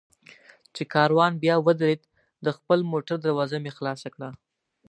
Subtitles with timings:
[0.75, 2.01] چې کاروان بیا ودرېد،
[2.45, 4.29] د خپل موټر دروازه مې خلاصه کړه.